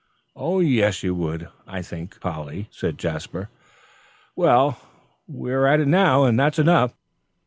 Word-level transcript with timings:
"Oh, 0.35 0.59
yes, 0.61 1.03
you 1.03 1.13
would, 1.13 1.49
I 1.67 1.83
think, 1.83 2.19
Polly," 2.19 2.67
said 2.71 2.97
Jasper. 2.97 3.51
"Well, 4.35 4.79
we 5.27 5.51
are 5.53 5.67
at 5.67 5.79
it 5.79 5.87
now, 5.87 6.23
and 6.23 6.39
that's 6.39 6.57
enough. 6.57 6.95